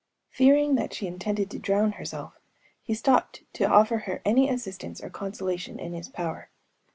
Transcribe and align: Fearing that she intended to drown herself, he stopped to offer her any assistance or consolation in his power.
Fearing 0.31 0.73
that 0.73 0.93
she 0.95 1.05
intended 1.05 1.51
to 1.51 1.59
drown 1.59 1.91
herself, 1.91 2.33
he 2.81 2.95
stopped 2.95 3.43
to 3.53 3.65
offer 3.69 3.97
her 3.99 4.19
any 4.25 4.49
assistance 4.49 4.99
or 4.99 5.11
consolation 5.11 5.77
in 5.77 5.93
his 5.93 6.09
power. 6.09 6.49